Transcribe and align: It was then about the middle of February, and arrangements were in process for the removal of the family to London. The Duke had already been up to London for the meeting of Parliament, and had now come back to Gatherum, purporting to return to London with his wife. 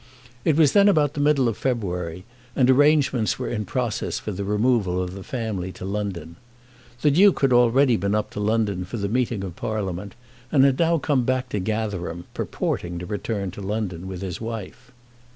It 0.43 0.55
was 0.57 0.71
then 0.73 0.89
about 0.89 1.13
the 1.13 1.19
middle 1.19 1.47
of 1.47 1.55
February, 1.55 2.25
and 2.55 2.71
arrangements 2.71 3.37
were 3.37 3.47
in 3.51 3.65
process 3.65 4.17
for 4.17 4.31
the 4.31 4.43
removal 4.43 4.99
of 4.99 5.13
the 5.13 5.21
family 5.21 5.71
to 5.73 5.85
London. 5.85 6.37
The 7.03 7.11
Duke 7.11 7.41
had 7.41 7.53
already 7.53 7.97
been 7.97 8.15
up 8.15 8.31
to 8.31 8.39
London 8.39 8.83
for 8.83 8.97
the 8.97 9.07
meeting 9.07 9.43
of 9.43 9.55
Parliament, 9.55 10.15
and 10.51 10.63
had 10.65 10.79
now 10.79 10.97
come 10.97 11.21
back 11.23 11.49
to 11.49 11.59
Gatherum, 11.59 12.23
purporting 12.33 12.97
to 12.97 13.05
return 13.05 13.51
to 13.51 13.61
London 13.61 14.07
with 14.07 14.23
his 14.23 14.41
wife. 14.41 14.91